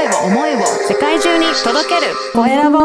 [0.00, 2.78] 声を思いを世界中に届けるコエラボ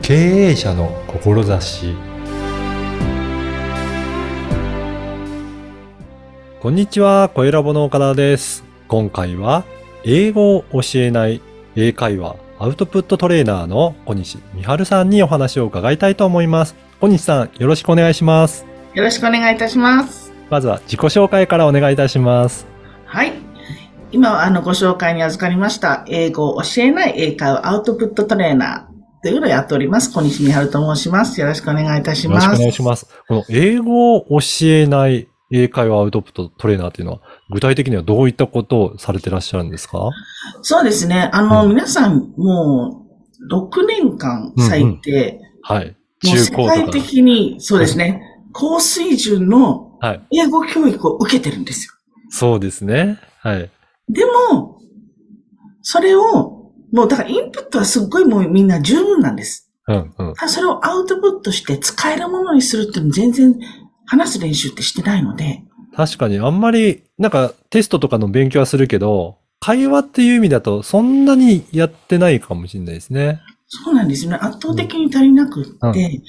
[0.00, 1.94] 経営者の志
[6.60, 8.64] こんにちは、コエラボの岡田です。
[8.88, 9.64] 今回は、
[10.04, 11.42] 英語を教えない
[11.76, 16.76] 英会話アウトプットトレーナーの小西美春さんにお話を伺いたいと思います。
[17.00, 18.69] 小西さん、よろしくお願いします。
[18.94, 20.32] よろしくお願いいたします。
[20.50, 22.66] まずは自己紹介からお願いいたします。
[23.06, 23.32] はい。
[24.10, 30.12] 今はあのご紹介に預かりました、英語を教えない英会話アウトプットトレーナーというのをやっております。
[30.12, 31.40] 小西美春と申します。
[31.40, 32.44] よろしくお願いいたします。
[32.46, 33.06] よろしくお願いします。
[33.28, 40.10] この英語を教えない英会話アウトプットトレーナーというのは、具体的にはどういったことをされてらっしゃるんですか？
[40.62, 41.30] そうですね。
[41.32, 43.06] あの、うん皆さんも
[43.48, 45.96] う6年間最低、はい。
[46.24, 48.20] もう世界か的に、そうですね、
[48.52, 50.22] 高水準のはい。
[50.32, 51.92] 英語教育を受けてるんですよ。
[52.30, 53.18] そうですね。
[53.40, 53.70] はい。
[54.08, 54.80] でも、
[55.82, 59.70] それを、もうだからインプットはすっごいもうみんな十分なんです。
[59.86, 60.34] うん、うん。
[60.48, 63.58] それをアウトプットして使えるものにするっても全然
[64.06, 65.62] 話す練習ってしてないので、
[65.94, 73.42] 確かにあんまり、なんかテストとかの勉強はするけど、会話っていう意味だとそんなにやってないかもしれないですね。
[73.72, 74.38] そうなんですよね。
[74.40, 76.22] 圧倒的に足りなくって、うん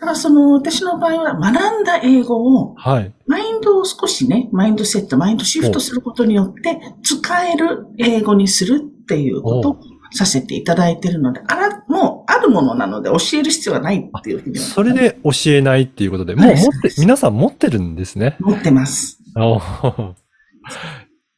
[0.00, 3.12] だからその私の場合は学んだ英語を、はい。
[3.26, 9.80] マインドを少しね、マインドセット、マインドシフトすることによって、使える英語にするっていうことを
[10.12, 18.36] させていただいているので、あら、もうあるものなので教える必要はないっていうふうにはそれで教えないっていうことで、もう持って、皆さん持ってるんですね。
[18.38, 19.18] 持ってます。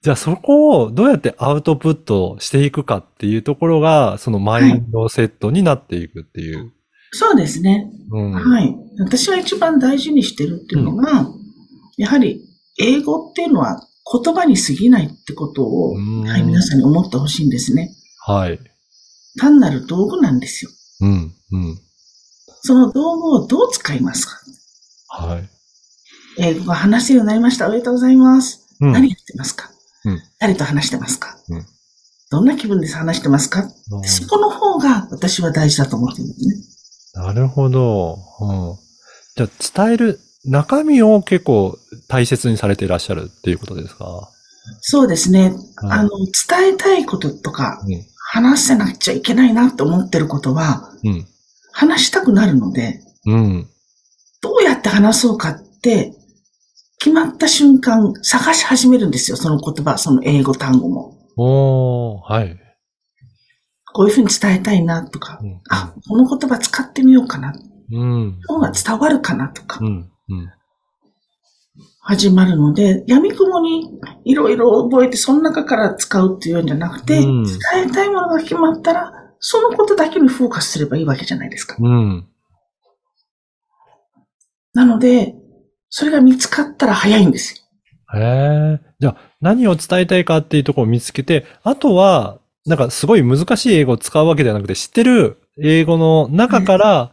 [0.03, 6.73] じゃあそこをどうやってアウトプットしていくかっていうところが、そのマインドセットになっていくっていう。
[7.13, 7.91] そうですね。
[8.11, 8.33] うん。
[8.33, 8.75] はい。
[8.99, 11.29] 私が一番大事にしてるっていうのが、
[11.99, 12.41] やはり
[12.79, 17.91] 英語っていうのは言葉に過ぎないってことを、うんはい、皆さんに思ってほしいんですね。
[18.27, 18.59] はい。
[19.39, 20.71] 単なる道具なんですよ。
[21.03, 21.33] うん。
[21.53, 21.79] うん。
[22.63, 24.39] その道具をどう使いますか？
[25.09, 25.49] はい。
[26.39, 27.67] 英語が話せるようになりました。
[27.67, 28.67] おめでとうございます。
[28.81, 29.71] うん何やってますか、
[30.05, 31.67] うん誰と話してますか、うん
[32.33, 37.23] どんな気分で話してますか、うんそこの方が私は大事だと思ってるんですね。
[37.25, 38.19] なるほど。
[38.41, 38.79] うん、
[39.37, 44.31] じゃあ、伝える中身を結構大切にされていらっしゃるっていうことですか？
[44.81, 45.55] そうですね。
[45.83, 48.07] うんあの、伝えたいこととか、うん。
[48.33, 51.27] 話せなくちゃいけないなと思ってることは、うん。
[51.73, 53.69] 話したくなるので、うん。
[54.41, 56.13] どうやって話そうかって、
[57.01, 59.37] 決まった瞬間、探し始めるんですよ。
[59.39, 61.17] その言葉、その英語単語も。
[61.39, 62.59] おー、はい。
[63.93, 67.55] こういうふうに伝えたいなとか、うんあ、この言葉使ってみようかな。
[67.91, 68.39] うん。
[68.47, 70.11] 方が伝わるかなとかう、ん。
[70.29, 70.53] うん。
[72.03, 77.57] 始まるので、闇雲にいろいろ覚えて、その中から使うっていうんじゃなくて、うん伝
[77.89, 81.77] えたいものが決まったら、そのことだけにフォーカスすればいいわけじゃないですか。
[81.81, 82.29] うん。
[84.75, 85.40] なので、
[85.91, 87.55] それが見つかったら早いんです
[88.15, 88.19] よ。
[88.19, 88.81] へえ。
[88.99, 97.13] じゃあ、何を伝えたいかっていうところを見つけて、あとは、なんかすごい難しい英語を使うわけではなくて、知ってる英語の中から。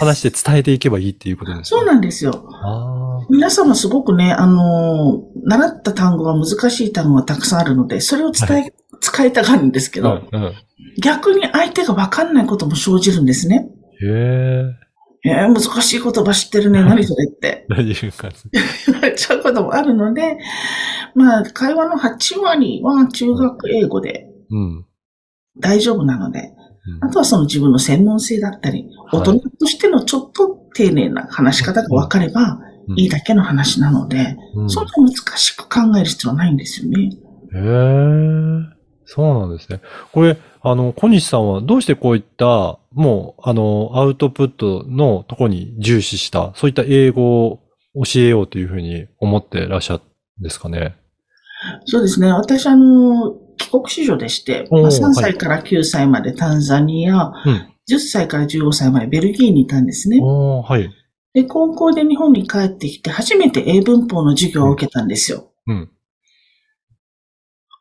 [0.00, 1.88] 話して伝えていけばいいっていうことですそうね。
[1.88, 2.48] なんですよ。
[2.64, 10.02] あ皆様すごくね、あのー習った単語が難しい単語がたくさんあるので、それを伝え、は使いたがるんですけあ。
[10.04, 10.42] ど、うん。
[10.42, 10.54] うん。
[11.02, 13.68] 逆に相手がわかんないことも生じるんですね。
[14.00, 14.64] へえ。
[15.24, 16.82] えー、難しい言葉知ってるね。
[16.82, 18.28] 何それって大丈夫か。
[18.86, 20.38] 言われちゃうこともあるので、
[21.14, 24.86] まあ、会話の8割は中学英語でうん。
[25.58, 26.58] 大丈夫なので、うん
[27.02, 37.10] あとはその自分の専門性だったり、はい大人としてのちょっと丁寧な話し方が分かればうんいいだけの話なので、うんそんな難しく考える必要はないんですよね。
[37.54, 37.60] へえ、
[39.04, 39.80] そうなんですね。
[40.12, 47.60] これ、あの、小西さんはどうしてこういった、もう、あの、アウトプットのとこに重視した、そういった英語を
[48.04, 50.02] 教えようというふうに思ってらっしゃる
[50.40, 50.96] んですかね？
[51.86, 52.32] そうですね。
[52.32, 57.74] 私、あの、帰国子女でして、まあ、おー3歳から9歳までタンザニア、うん。
[57.90, 60.20] 10歳から15歳までベルギーにいたんですね。
[60.20, 60.90] はい。
[61.34, 65.50] で、高校で日本に帰ってきて、初めて英文法の授業を受けたんですよ。
[65.66, 65.90] うん。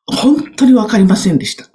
[0.06, 1.69] 本当にわかりませんでした。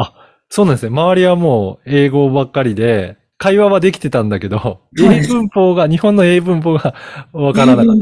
[0.55, 0.91] そうなんですね。
[0.91, 6.95] 周りはもう英語ばっかりで、会話はできてたんだけど、 英文法が、日本の英文法が
[7.33, 8.01] わからなかっっ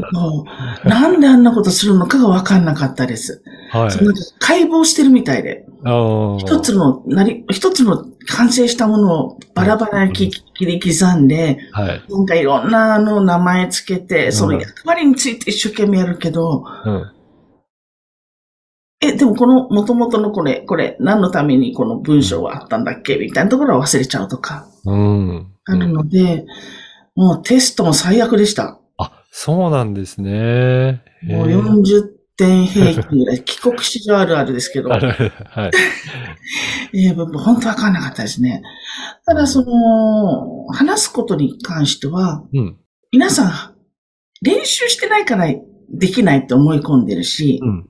[0.83, 0.89] た。
[0.89, 3.41] なんであんなことするのかがわかんなかったです。
[3.71, 3.79] た。
[3.79, 3.91] はい。
[4.39, 5.65] 解剖してるみたいで、
[6.39, 12.01] 一つの、なり、一つの完成したものをバラバラに切切り刻んで、はい。
[12.09, 17.11] なんかいろんなあの名前つけて、そのうん役割について一生懸命やるけど、うん。
[19.01, 23.17] え、でもこの元々のこれ、これ、何のためにこの文章はあったんだっけ？
[23.17, 25.47] みたいなところは忘れちゃうとか、うん。
[25.65, 26.45] あるので、
[27.15, 28.79] もうテストも最悪でした。
[28.97, 31.03] あ、そうなんですね。
[31.23, 32.03] もう40
[32.37, 35.01] 点平均ぐらい、 帰国子女あるあるですけど、はい。
[36.93, 38.61] えー、僕本当わかんなかったですね。
[39.25, 42.77] ただ、その、話すことに関しては、うん。
[43.11, 43.51] 皆さん、
[44.43, 45.47] 練習してないから
[45.89, 47.87] できないって思い込んでるし、うん。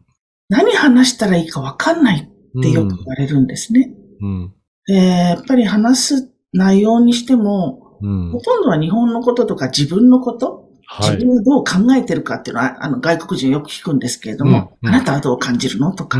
[0.51, 3.93] 何話したらいいかわかんないってよく言われるんですね。
[4.19, 4.53] うん。
[4.85, 8.31] で、やっぱり話す内容にしても、うん。
[8.31, 11.11] ほとんどは日本のこととか自分のこと、はい。
[11.11, 16.19] 自分がどう考えてるかっていうのは、あの、外国人よく聞くんですけれども、うんうんあなたはどう感じるのとか。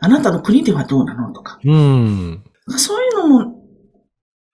[0.00, 2.44] あなたの国ではどうなのとか、うん。
[2.76, 3.62] そういうのも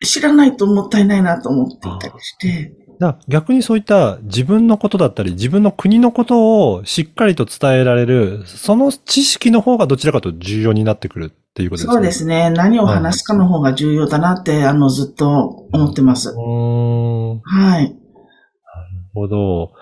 [0.04, 11.94] 知らないともったいないなと思っていたりして、だ逆にそういった自分のことだったり、自分の国のことをしっかりと伝えられる、その知識の方がどちらかと重要になってくるっていうことですね。
[11.94, 12.50] そうですね。
[12.50, 15.28] 何を話すかの方が重要だなって、あの、ずっと
[15.72, 16.30] 思ってます。
[16.30, 17.36] うーん。
[17.36, 17.96] なるはい。
[19.14, 19.72] ほど。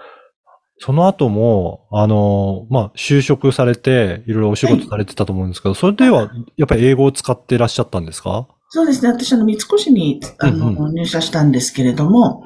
[0.79, 8.49] その後も、あの、まあ、就職されて、いろいろお仕事されてたと思うんですけど、それでは、やっぱり英語を使っていらっしゃったんですか？
[8.73, 9.09] そうですね。
[9.11, 12.45] 私、あの、三越に、あの、うん入社したんですけれども、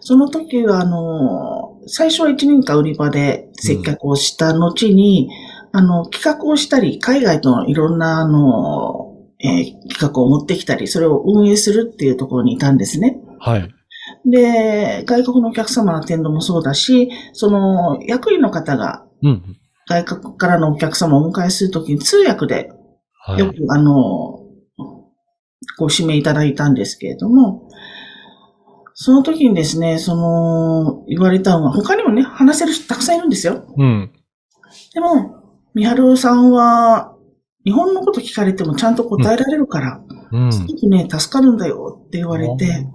[0.00, 5.30] その時は、あの、最初は1年間売り場で接客をした後に、
[5.70, 13.20] あの、企画をしたり、海外とのいろんな、あの、えー企画を持ってきたり、それを運営するっていうところにいたんですね。
[13.38, 13.74] はい。
[14.28, 19.56] で、外国のお客様のアテンドもそうだし、その、役員の方がうん。
[19.88, 22.72] 外国からのお客様をお迎えするときに通訳で
[23.22, 23.38] はい。
[23.38, 24.39] よく、あの、
[25.78, 27.68] ご指名いただいたんですけれども、
[28.94, 33.64] その時にですね、その、言われたのは、他にもね、話せる人たくさんいるんですよ。
[33.76, 34.12] うん。
[34.92, 35.36] でも、
[35.74, 37.14] みはるさんは、
[37.64, 40.02] 日本のこと聞かれてもちゃんと答えられるから、
[40.32, 40.52] うん。
[40.52, 42.86] すごくね、助かるんだよって言われて、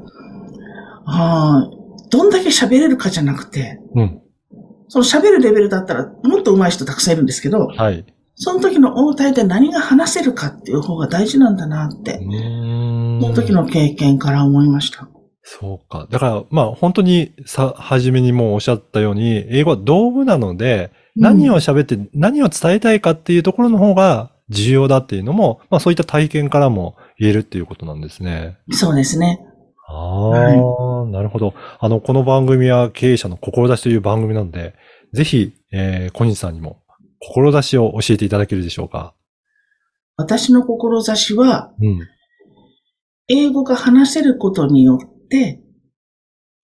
[1.06, 1.70] ああ、
[2.12, 4.22] どんだけ喋れるかじゃなくて、うん。
[4.88, 8.06] その喋るレベルだったらもっと上手い人たくさんいるんですけど、はい。
[8.36, 15.08] その時の応対で何が話せるかっていう方が大事なんだなっうて、その時の経験から思いました。
[15.44, 16.08] そうか。
[16.10, 28.58] だから、まあ本当にさ、初めにもうおっしゃったように、英語は道具なので、何を喋って何を伝えたいかっていうところの方が重要だっていうのも、まあそういった体験からも言えるっていうことなんですね。
[28.72, 29.40] そうですね。
[29.88, 31.54] ああ、なるほど。
[31.80, 34.74] あの、この番組は経営者の志という番組なので、
[35.14, 36.82] ぜひ、えー、小西さんにも
[37.28, 39.16] 志を教えていただけるでしょうか？
[40.18, 42.00] 私の志は、うん。
[43.28, 45.62] 英語が話せることによって、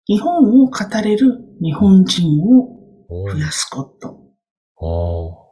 [0.07, 4.19] 日本を語れる日本人を増やすこと。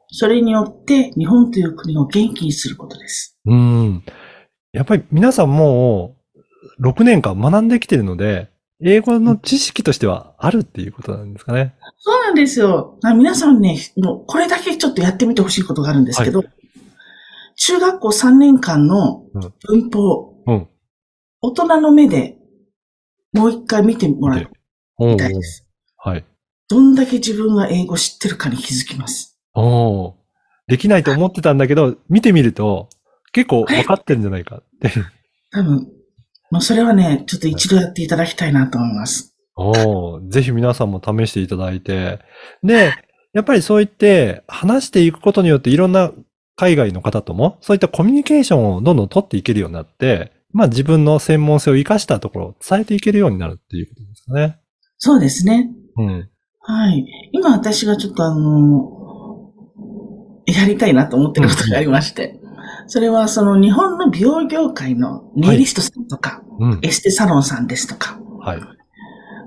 [0.09, 3.37] それによって日本という国を元気にすることです。
[3.45, 4.03] うん。
[4.73, 6.17] やっぱり皆さんも
[6.79, 8.49] う6年間学んできてるので、
[8.81, 11.75] 英語の知識としてはあるっていうことなんですかね。
[11.97, 12.99] そうなんですよ。
[13.03, 16.43] あ皆さんね、もうこれだけちょっとやってみてほしいことがあるんですけど、
[17.55, 19.25] 中学校3年間の
[19.67, 20.67] 文法、うん。
[21.41, 22.37] 大人の目で
[23.33, 24.49] もう一回見てもらい
[24.97, 25.67] おーたいです。
[25.97, 26.25] はい。
[26.69, 29.39] どんだけ自分が英語知ってるかに気づきます。
[29.53, 30.13] おー
[30.67, 32.89] できないと思ってたんだけど、見てみると
[33.31, 34.91] 結構分かってるんじゃないかって。
[35.51, 35.87] 多分、
[36.51, 39.35] もうそれはね、ちょっと一度やっていただきたいなと思います。
[39.55, 42.19] おーぜひ皆さんも試していただいて。
[42.63, 42.93] で、
[43.33, 46.11] やっぱりそう言って話していくことによっていろんな
[46.55, 54.59] 海外の方ともそういったコミュニケーションをどんどん取っていけるようになって、まあ自分の専門性を活かしたところを伝えていけるようになるっていうことですかね。
[54.97, 55.69] そうですね。
[55.97, 56.29] うん。
[56.61, 57.05] はい。
[57.31, 59.51] 今私がちょっとあの、
[60.45, 62.39] やりたいなと思ってることがありまして。
[62.87, 66.79] それはその日本の美容業界のネイリストさんとか、うん。
[66.81, 68.61] エステサロンさんですとか、はい。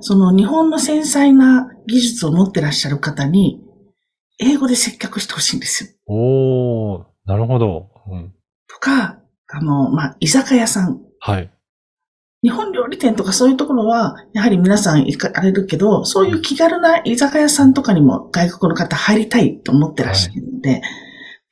[0.01, 3.61] その日本の繊細な技術を持ってらっしゃる方に、
[4.39, 5.91] 英語で接客してほしいんですよ。
[6.07, 7.91] おー、なるほど。
[8.11, 8.33] うん。
[8.69, 11.01] とか、あの、まあ、居酒屋さん。
[11.19, 11.51] はい。
[12.43, 20.81] 日本料理店とかそういうところは、やはり皆さん行かれるけど、そういう気軽な居酒屋さんとかにも外国の方入りたいと思ってらっしゃるので、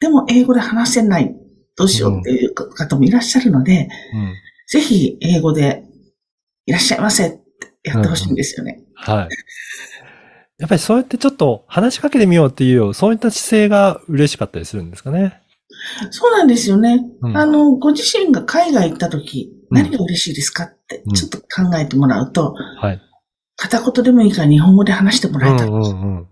[0.00, 1.37] でも英語で話せない、
[1.78, 4.35] どうしようっていう方もいらっしゃるので、うん。
[4.66, 5.85] ぜひ英語で
[6.66, 7.38] いらっしゃいませって
[7.85, 8.82] やってほしいんですよね。
[8.94, 9.28] はい。
[10.58, 15.40] やっぱりそうやってちょっと話しかけてみようっていうよう、そういった姿勢が嬉しかったりするんですかね。
[16.11, 17.00] そうなんですよね。
[17.23, 23.00] うんあの、ご自身が海外行った時、うん何が嬉しいですかってうん、ちょっと考えてもらうと、はい。
[23.56, 26.28] 片言でもいいから日本語で話してもらえたうんうんうん。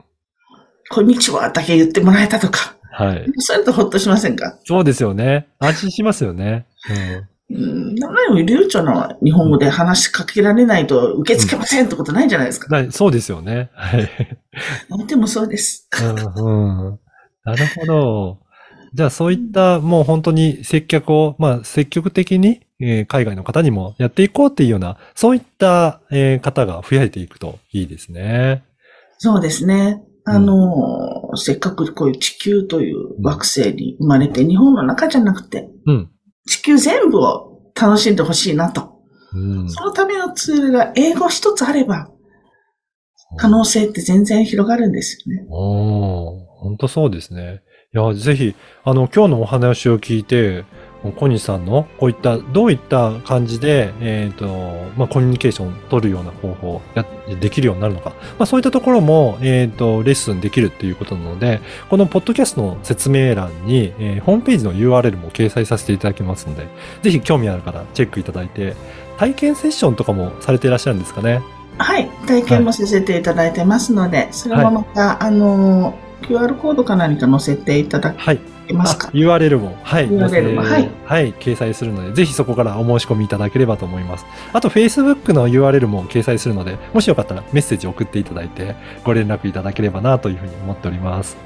[0.91, 3.31] こんにちはだけ言ってもらえたとか、はい。
[3.38, 4.59] そういうのとほっとしませんか？
[4.65, 5.49] そうですよね。
[5.59, 6.67] 安心しますよね。
[7.49, 12.76] うん、何も流暢な日本語で話しかけられないと受け付けませんってことないじゃないですか。
[12.76, 12.91] うん。
[12.91, 13.71] そうですよね。
[13.75, 14.09] はい。
[15.07, 15.88] でもそうです。
[16.03, 16.99] うんうん。
[17.45, 18.38] なるほど。
[18.95, 28.65] じゃあそういったもう本当に接客を、まあ積極的に、えー海外の方にもやっていこうっていうような、そういった、えー方が増えていくといいですね。
[29.19, 30.03] そうですね。
[30.28, 36.11] あの、せっかくこういう地球という惑星に生まれて、日本の中じゃなくて、うん。
[36.47, 39.02] 地球全部を楽しんでほしいなと。
[39.33, 39.71] うん。
[39.71, 42.11] そのためのツールが英語一つあれば、
[43.38, 45.47] 可能性って全然広がるんですよね。
[45.49, 47.62] 本当そうですね。
[47.95, 50.64] いや、ぜひ、あの、今日のお話を聞いて、
[51.17, 54.47] 小西さんのこういった、どういった感じで、えっ、と、
[54.97, 57.05] まあ、コミュニケーションを取るような方法や、
[57.41, 58.11] できるようになるのか。
[58.38, 61.61] まあ、そういったところも、えっ、と、レッスンできるっていうことなので、
[61.91, 66.67] このポッドキャストの説明欄に、えーホームページの URL も掲載させていただきますので、
[67.03, 68.75] ぜひ興味ある方、チェックいただいて、
[69.19, 71.43] 体験セッションとかもされていらっしゃるんですかね？
[71.79, 72.09] はい。
[72.26, 78.41] 体験もさせていただいてますので、それもまた、あの、QR コードか何か載せていただはい。
[78.66, 79.08] けますか？
[79.08, 80.08] あ URL も、はい。
[80.08, 81.32] URL もはいはい。
[81.35, 84.26] 掲載するので、ぜひそこからお申し込みいただければと思います。
[84.52, 91.37] あと、Facebook の URL も掲載するので、もしよかったらメッセージ送っていただいて、ご連絡いただければなというふうに思っております。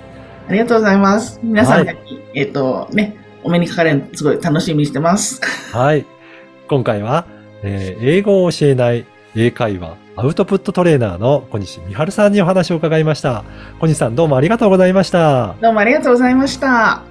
[0.49, 1.39] ありがとうございます。
[1.43, 1.99] 皆さんはに、
[2.35, 5.41] えっ、と、ね、お目にかかれるのすごい楽しみにしてます。
[5.73, 6.07] はい。
[6.69, 7.27] 今回は、
[7.63, 13.45] えー英語を教えない英会話アウトプットトレーナーの小西美春さんにお話を伺いました。
[13.79, 15.55] 小西さんどうもありがとうございました。
[15.61, 17.10] どうもありがとうございました。